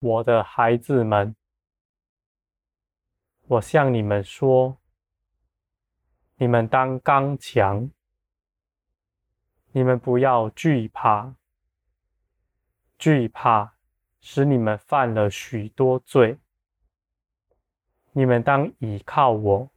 [0.00, 1.36] 我的孩子们，
[3.42, 4.78] 我向你们说，
[6.36, 7.90] 你们当刚强，
[9.72, 11.34] 你们不要惧怕。
[12.98, 13.74] 惧怕
[14.22, 16.38] 使你们犯了许多罪，
[18.12, 19.70] 你们当倚靠我，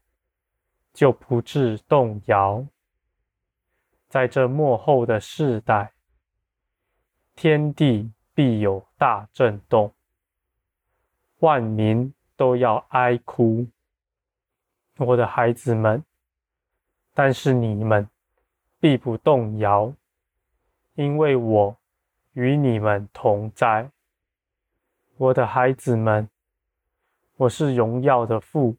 [0.94, 2.66] 就不致动摇。
[4.08, 5.92] 在这末后的世代，
[7.36, 9.94] 天地必有大震动。
[11.44, 13.68] 万民都要哀哭，
[14.96, 16.02] 我的孩子们，
[17.14, 18.08] 但是你们
[18.80, 19.94] 必不动摇，
[20.94, 21.78] 因为我
[22.32, 23.92] 与你们同在。
[25.18, 26.30] 我的孩子们，
[27.36, 28.78] 我是荣耀的父，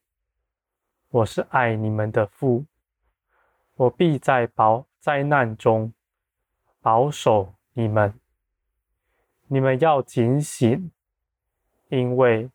[1.10, 2.64] 我是爱你们的父，
[3.74, 5.92] 我必在保灾难中
[6.80, 8.18] 保守你们。
[9.48, 10.90] 你们要警醒，
[11.88, 12.50] 因为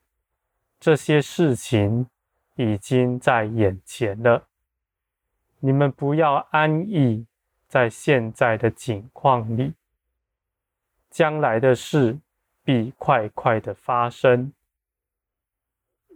[0.80, 2.08] 这些事情
[2.56, 4.48] 已经在眼前了。
[5.60, 7.26] 你们不要安逸
[7.68, 9.74] 在现在的境况里，
[11.10, 12.18] 将来的事
[12.64, 14.54] 必快快的发生。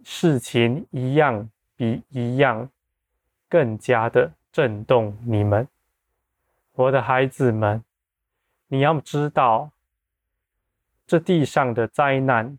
[0.01, 2.69] 事情一样比一样
[3.49, 5.67] 更加的震动你们，
[6.71, 7.83] 我的孩子们，
[8.67, 9.71] 你要知道，
[11.05, 12.57] 这地上的灾难。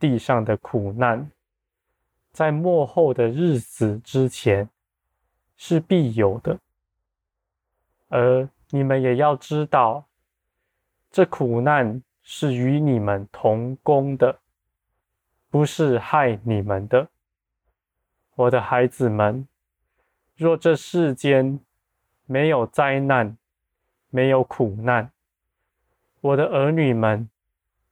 [0.00, 1.30] 地上的苦难，
[2.32, 4.68] 在末后的日子之前
[5.58, 6.58] 是必有的，
[8.08, 10.06] 而你们也要知道，
[11.10, 14.38] 这苦难是与你们同工的，
[15.50, 17.08] 不是害你们的。
[18.36, 19.46] 我的孩子们，
[20.34, 21.60] 若这世间
[22.24, 23.36] 没有灾难，
[24.08, 25.12] 没有苦难，
[26.22, 27.28] 我的儿女们。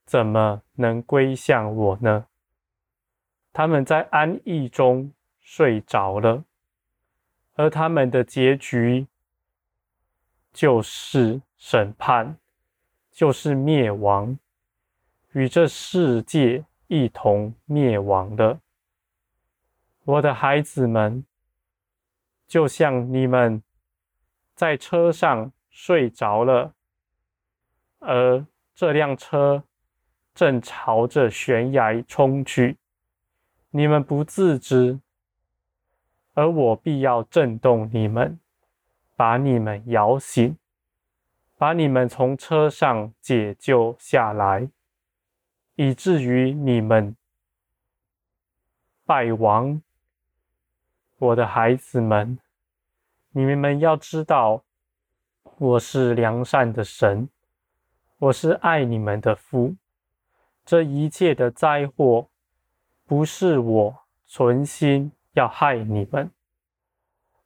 [0.09, 2.29] 怎么能归向我呢？
[3.53, 6.45] 他们在安逸中睡着了，
[7.57, 9.07] 而他们的结局
[10.51, 12.39] 就是审判，
[13.11, 14.39] 就是灭亡，
[15.33, 18.61] 与这世界一同灭亡的。
[20.05, 21.23] 我的孩子们，
[22.47, 23.63] 就像你们
[24.55, 26.73] 在车上睡着了，
[27.99, 29.65] 而这辆车。
[30.39, 32.77] 正朝着悬崖冲去，
[33.71, 35.01] 你们不自知，
[36.35, 38.39] 而我必要震动你们，
[39.17, 40.57] 把你们摇醒，
[41.57, 44.69] 把你们从车上解救下来，
[45.75, 47.17] 以至于你们
[49.05, 49.83] 败亡。
[51.17, 52.39] 我的孩子们，
[53.33, 54.63] 你们要知道，
[55.57, 57.29] 我是良善的神，
[58.19, 59.75] 我是爱你们的父。
[60.69, 62.29] 这一切的灾祸，
[63.07, 66.31] 不是我存心要害你们，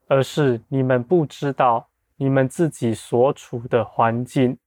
[0.08, 4.58] 而是你们不知道你们自己所处的环境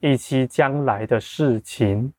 [0.00, 2.12] 以及将来的事情。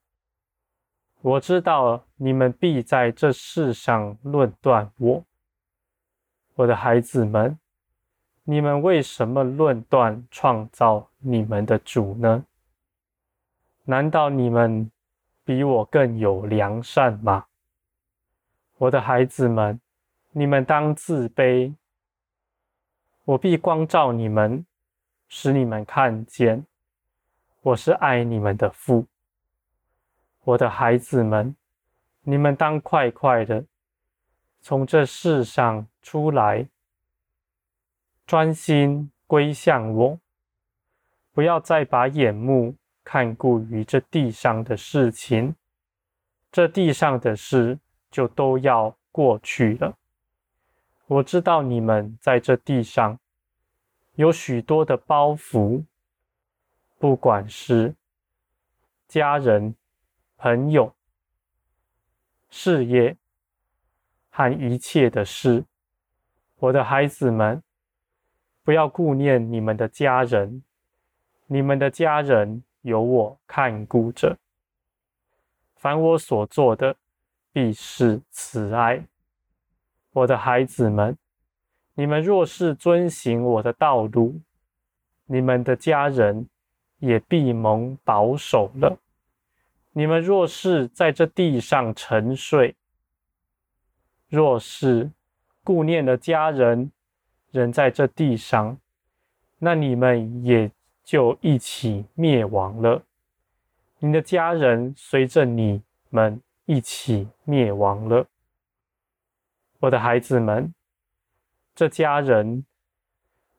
[1.19, 5.25] 我知道你们必在这世上论断我，
[6.55, 7.59] 我的孩子们，
[8.45, 12.45] 你们为什么论断创造你们的主呢？
[13.83, 14.89] 难道你们
[15.47, 17.45] 比我更有良善吗？
[18.79, 19.79] 我的孩子们，
[20.33, 21.73] 你们当自卑。
[23.23, 24.65] 我必光照你们，
[25.29, 26.65] 使你们看见
[27.61, 29.05] 我是爱你们的父。
[30.43, 31.55] 我的孩子们，
[32.23, 33.63] 你们当快快的
[34.59, 36.67] 从这世上出来，
[38.25, 40.19] 专心归向我，
[41.31, 42.75] 不要再把眼目。
[43.09, 45.55] 看顾于这地上的事情，
[46.51, 47.79] 这地上的事
[48.11, 49.97] 就都要过去了。
[51.05, 53.17] 我知道你们在这地上
[54.15, 55.85] 有许多的包袱，
[56.99, 57.95] 不管是
[59.07, 59.73] 家人、
[60.35, 60.93] 朋友、
[62.49, 63.15] 事业
[64.29, 65.63] 和一切的事。
[66.57, 67.63] 我的孩子们，
[68.65, 70.61] 不要顾念你们的家人，
[71.45, 72.63] 你们的家人。
[72.87, 74.37] 由我看顾着，
[75.75, 76.95] 凡我所做的，
[77.51, 79.03] 必是慈爱。
[80.13, 81.17] 我的孩子们，
[81.95, 84.39] 你们若是遵行我的道路，
[85.25, 86.47] 你们的家人
[86.99, 88.97] 也必蒙保守了。
[89.91, 92.73] 你们若是在这地上沉睡，
[94.29, 95.11] 若是
[95.61, 96.89] 顾念的家人
[97.51, 98.79] 仍在这地上，
[99.59, 100.71] 那你们也。
[101.07, 103.01] 就一起灭亡了。
[103.99, 108.27] 你的家人随着你们一起灭亡了。
[109.79, 110.73] 我的孩子们，
[111.73, 112.65] 这家人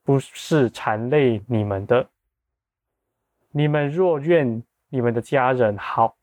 [0.04, 2.10] 不是缠累你们的。
[3.52, 6.18] 你们若愿你们的家人好，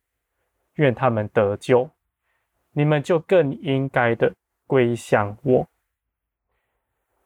[0.76, 1.90] 愿他们得救，
[2.74, 4.32] 你们就更应该的
[4.68, 5.68] 归向我。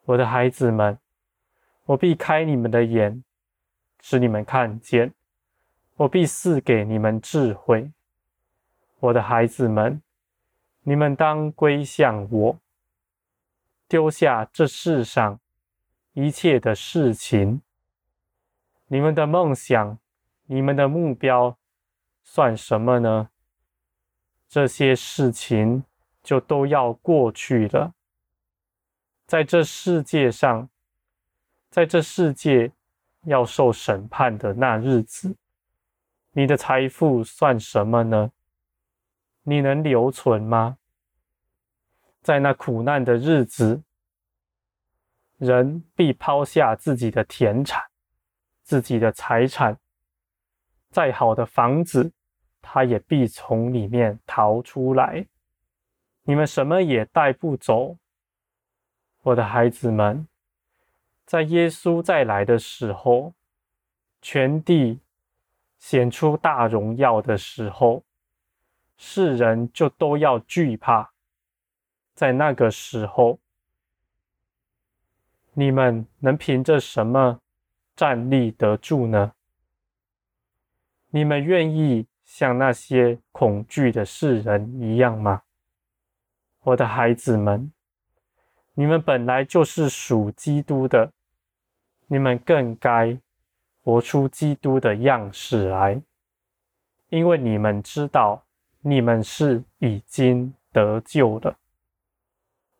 [0.06, 0.98] 我的孩子们，
[1.84, 3.26] 我必开你们的眼，
[4.02, 5.10] 使你们看见；
[5.96, 7.92] 我必赐给你们智慧。
[9.00, 10.02] 我的孩子们，
[10.84, 12.60] 你们当归向我，
[13.88, 15.40] 丢下这世上
[16.14, 17.62] 一切的事情。
[18.88, 20.00] 你们的梦想，
[20.48, 21.58] 你们的目标，
[22.24, 23.30] 算什么呢？
[24.48, 25.84] 这些事情
[26.24, 27.94] 就都要过去了。
[29.28, 30.70] 在这世界上，
[31.70, 32.72] 在这世界
[33.24, 35.36] 要受审判的那日子，
[36.32, 38.32] 你的财富算什么呢？
[39.44, 40.78] 你能留存吗？
[42.22, 43.82] 在那苦难的日子，
[45.38, 47.84] 人必抛下自己的田产。
[48.62, 49.80] 自己的财产，
[50.92, 52.12] 再好的房子，
[52.62, 55.26] 他也必从里面逃出来。
[56.22, 57.98] 你们什么也带不走，
[59.24, 60.28] 我的孩子们，
[61.30, 63.36] 在耶稣再来的时候，
[64.20, 65.00] 全地
[65.78, 68.04] 显出大荣耀的时候，
[68.98, 71.14] 世人就都要惧怕。
[72.16, 73.38] 在那个时候，
[75.54, 77.40] 你们能凭着什么
[77.96, 79.34] 站立得住呢？
[81.12, 85.44] 你们愿意像那些恐惧的世人一样吗？
[86.62, 87.72] 我的孩子们，
[88.74, 91.14] 你们本来就是属基督的，
[92.12, 93.18] 你们更该
[93.84, 96.02] 活出基督的样式来，
[97.10, 98.44] 因为你们知道，
[98.82, 101.58] 你们是已经得救了。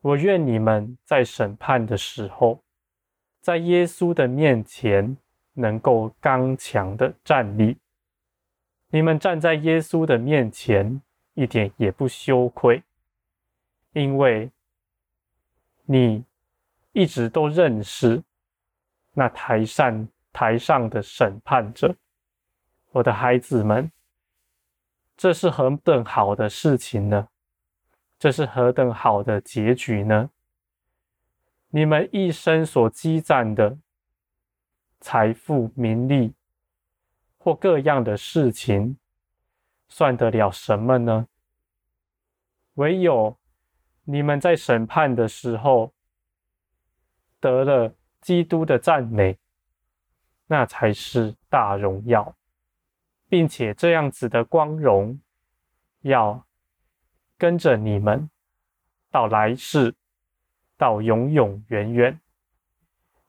[0.02, 2.64] 我愿你们在审判的时候，
[3.40, 5.16] 在耶稣的面前，
[5.54, 7.78] 能够刚强的站立。
[8.90, 11.02] 你们站在耶稣的面前，
[11.36, 12.82] 一点也不羞愧，
[13.94, 14.50] 因为
[15.86, 16.24] 你
[16.94, 18.24] 一直都认识
[19.14, 21.96] 那台上台上的审判者。
[22.92, 23.92] 我的孩子们，
[25.16, 27.28] 这是何等好的事情呢？
[28.18, 30.30] 这是何等好的结局呢？
[31.70, 33.78] 你们一生所积攒的
[35.00, 36.34] 财富、名利
[37.38, 38.98] 或各样的事情，
[39.88, 41.28] 算得了什么呢？
[42.74, 43.38] 唯有
[44.06, 45.94] 你们在审判的时候
[47.40, 49.38] 得了基督的赞美，
[50.48, 52.36] 那才是大荣耀，
[53.28, 55.20] 并且这样子的光荣
[56.02, 56.46] 要
[57.38, 58.30] 跟着你们
[59.10, 59.96] 到来世。
[60.78, 62.22] 到永永远远，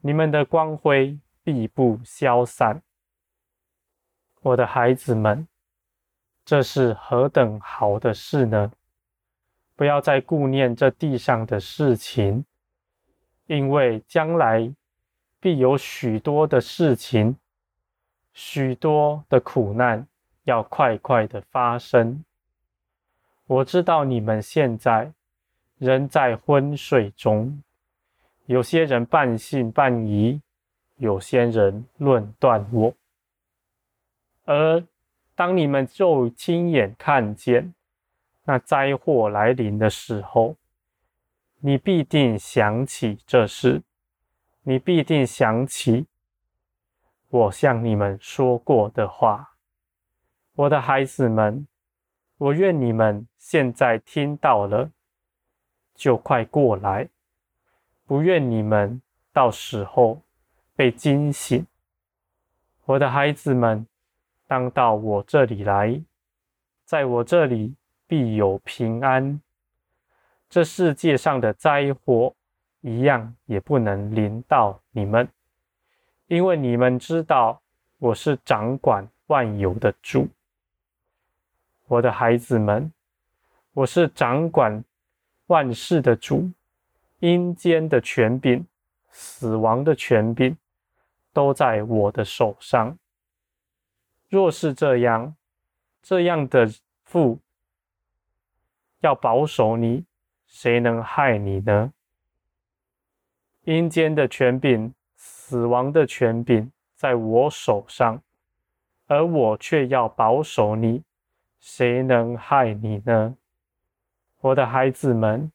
[0.03, 2.81] 你们的光辉必不消散。
[4.41, 5.49] 我的孩子们，
[6.45, 8.71] 这是何等好的事呢？
[9.75, 12.45] 不要再顾念这地上的事情，
[13.47, 14.73] 因为将来
[15.41, 17.37] 必有许多的事情，
[18.33, 20.07] 许多的苦难
[20.45, 22.25] 要快快的发生。
[23.47, 25.13] 我知道你们现在。
[25.81, 27.63] 仍在昏睡中，
[28.45, 30.43] 有些人半信半疑，
[30.97, 32.95] 有些人论断我。
[34.45, 34.85] 而
[35.35, 37.73] 当你们就亲眼看见
[38.45, 40.55] 那灾祸来临的时候，
[41.61, 43.81] 你必定想起这事，
[44.63, 46.07] 你必定想起
[47.29, 49.57] 我向你们说过的话。
[50.55, 51.67] 我的孩子们，
[52.37, 54.91] 我愿你们现在听到了。
[55.95, 57.11] 就快过来！
[58.07, 59.03] 不愿你们
[59.35, 60.23] 到时候
[60.75, 61.67] 被惊醒。
[62.87, 63.87] 我的孩子们，
[64.47, 66.03] 当到我这里来，
[66.87, 67.77] 在我这里
[68.07, 69.43] 必有平安。
[70.49, 72.35] 这世界上的灾祸
[72.81, 75.29] 一样也不能临到你们，
[76.27, 77.61] 因为你们知道
[77.99, 80.29] 我是掌管万有的主。
[81.87, 82.93] 我的孩子们，
[83.73, 84.85] 我是掌管。
[85.47, 86.53] 万事的主，
[87.19, 88.65] 阴间的权柄、
[89.11, 90.57] 死亡的权柄，
[91.33, 92.97] 都在我的手上。
[94.29, 95.35] 若是这样，
[96.01, 96.71] 这样的
[97.03, 97.41] 父
[99.01, 100.05] 要保守你，
[100.47, 101.93] 谁能害你呢？
[103.71, 108.21] 阴间的权柄、死亡的权柄在我手上，
[109.07, 111.05] 而我却要保守你，
[111.61, 113.37] 谁能害你呢？
[114.41, 115.53] 我的孩子们，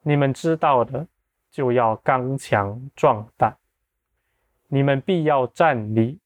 [0.00, 1.06] 你们知道的，
[1.50, 3.54] 就要刚强壮胆。
[4.68, 6.18] 你们必要站立，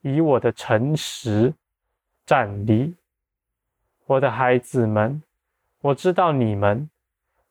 [0.00, 1.52] 以我的诚实
[2.24, 2.94] 站立。
[4.06, 5.22] 我的孩子们，
[5.82, 6.88] 我知道你们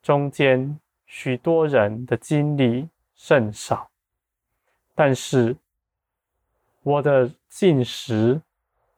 [0.02, 0.80] 中间
[1.12, 3.90] 许多人的经历甚少，
[4.94, 5.56] 但是
[6.84, 8.40] 我的进食，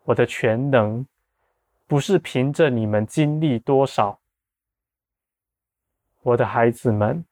[0.05, 1.07] 我的全能，
[1.87, 4.21] 不是凭着你们经历多少。
[6.21, 7.25] 我的孩子们，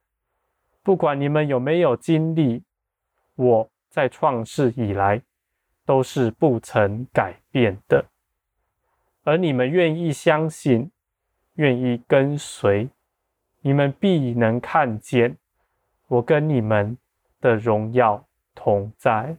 [0.83, 2.63] 不管你们有没有经历，
[3.35, 5.21] 我在创世以来
[5.85, 8.07] 都是不曾改变的。
[9.25, 10.91] 而你们愿意相信，
[11.57, 12.89] 愿意跟随，
[13.63, 15.37] 你们必能看见
[16.09, 16.97] 我跟你们
[17.41, 19.37] 的荣耀同在。